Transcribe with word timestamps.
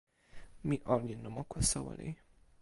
mi 0.67 0.77
olin 0.95 1.25
e 1.27 1.29
moku 1.35 1.57
soweli. 1.71 2.09